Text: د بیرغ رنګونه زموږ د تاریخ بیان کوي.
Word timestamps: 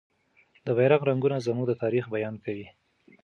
د 0.65 0.67
بیرغ 0.77 1.01
رنګونه 1.09 1.37
زموږ 1.47 1.65
د 1.69 1.73
تاریخ 1.83 2.05
بیان 2.15 2.35
کوي. 2.43 2.67